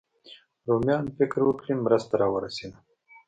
رومیان 0.69 1.05
فکر 1.17 1.39
وکړي 1.45 1.73
مرسته 1.85 2.13
راورسېده. 2.21 2.77